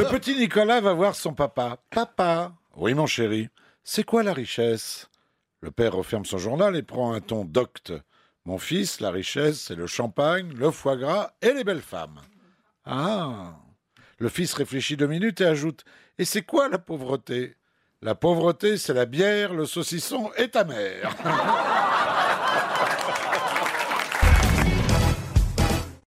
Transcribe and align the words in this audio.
Le 0.00 0.08
petit 0.08 0.34
Nicolas 0.34 0.80
va 0.80 0.94
voir 0.94 1.14
son 1.14 1.34
papa. 1.34 1.76
Papa. 1.90 2.54
Oui, 2.74 2.94
mon 2.94 3.04
chéri. 3.04 3.50
C'est 3.84 4.02
quoi 4.02 4.22
la 4.22 4.32
richesse? 4.32 5.10
Le 5.60 5.70
père 5.70 5.92
referme 5.92 6.24
son 6.24 6.38
journal 6.38 6.74
et 6.74 6.82
prend 6.82 7.12
un 7.12 7.20
ton 7.20 7.44
docte. 7.44 7.92
Mon 8.46 8.56
fils, 8.56 9.00
la 9.00 9.10
richesse, 9.10 9.60
c'est 9.60 9.74
le 9.74 9.86
champagne, 9.86 10.54
le 10.56 10.70
foie 10.70 10.96
gras 10.96 11.32
et 11.42 11.52
les 11.52 11.64
belles 11.64 11.82
femmes. 11.82 12.18
Ah 12.86 13.58
Le 14.16 14.30
fils 14.30 14.54
réfléchit 14.54 14.96
deux 14.96 15.06
minutes 15.06 15.42
et 15.42 15.46
ajoute 15.46 15.84
Et 16.18 16.24
c'est 16.24 16.44
quoi 16.44 16.70
la 16.70 16.78
pauvreté? 16.78 17.56
La 18.00 18.14
pauvreté, 18.14 18.78
c'est 18.78 18.94
la 18.94 19.04
bière, 19.04 19.52
le 19.52 19.66
saucisson 19.66 20.30
et 20.38 20.48
ta 20.48 20.64
mère. 20.64 21.14